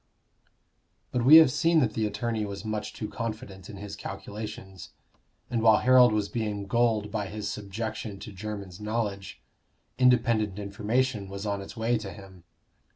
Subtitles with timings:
[1.11, 4.93] But we have seen that the attorney was much too confident in his calculations.
[5.47, 9.43] And while Harold was being gulled by his subjection to Jermyn's knowledge,
[9.99, 12.45] independent information was on its way to him.